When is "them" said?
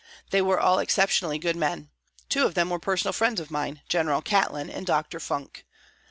2.55-2.71